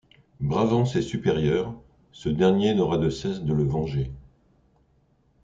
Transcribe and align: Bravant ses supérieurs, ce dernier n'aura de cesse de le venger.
Bravant 0.39 0.83
ses 0.85 1.03
supérieurs, 1.03 1.75
ce 2.11 2.27
dernier 2.29 2.73
n'aura 2.73 2.97
de 2.97 3.11
cesse 3.11 3.41
de 3.43 3.53
le 3.53 3.65
venger. 3.65 4.11